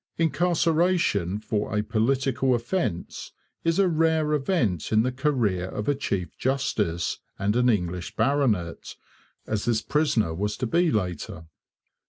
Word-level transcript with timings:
Incarceration 0.17 1.37
for 1.37 1.77
a 1.77 1.83
political 1.83 2.55
offence 2.55 3.33
is 3.63 3.77
a 3.77 3.87
rare 3.87 4.33
event 4.33 4.91
in 4.91 5.03
the 5.03 5.11
career 5.11 5.65
of 5.65 5.87
a 5.87 5.93
chief 5.93 6.35
justice 6.39 7.19
and 7.37 7.55
an 7.55 7.69
English 7.69 8.15
baronet, 8.15 8.95
as 9.45 9.65
this 9.65 9.83
prisoner 9.83 10.33
was 10.33 10.57
to 10.57 10.65
be 10.65 10.89
later. 10.89 11.45